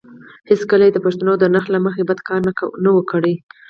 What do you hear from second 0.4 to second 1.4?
هېڅکله یې د پښتنو